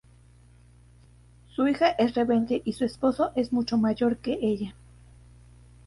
Su 1.53 1.67
hija 1.67 1.89
es 1.91 2.15
rebelde 2.15 2.63
y 2.65 2.73
su 2.73 2.85
esposo 2.85 3.31
es 3.35 3.53
mucho 3.53 3.77
mayor 3.77 4.17
que 4.17 4.39
ella. 4.41 4.73